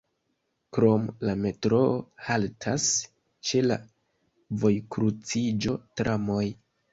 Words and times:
Krom 0.75 1.03
la 1.27 1.35
metroo 1.41 1.91
haltas 2.29 2.87
ĉe 3.51 3.61
la 3.67 3.77
vojkruciĝo 4.65 5.77
tramoj. 6.03 6.43